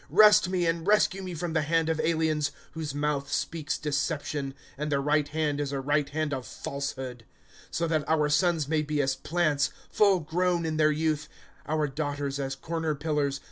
"Wrest 0.21 0.49
me, 0.49 0.65
and 0.65 0.87
rescue 0.87 1.21
me 1.21 1.35
from 1.35 1.53
the 1.53 1.61
hand 1.61 1.87
of 1.87 1.99
aliens; 1.99 2.51
Whose 2.71 2.95
mouth 2.95 3.31
speaks 3.31 3.77
deception, 3.77 4.55
And 4.75 4.91
their 4.91 4.99
right 4.99 5.27
hand 5.27 5.61
is 5.61 5.71
a 5.71 5.79
right 5.79 6.09
hand 6.09 6.33
of 6.33 6.47
falsehood." 6.47 7.23
So 7.69 7.85
that 7.87 8.09
our 8.09 8.27
sons 8.27 8.67
may 8.67 8.81
be 8.81 8.99
as 8.99 9.13
plants, 9.13 9.69
Full 9.91 10.21
grown 10.21 10.65
in 10.65 10.77
their 10.77 10.89
youth; 10.91 11.29
Our 11.67 11.87
daughters 11.87 12.39
as 12.39 12.55
corner 12.55 12.95
pillars. 12.95 13.39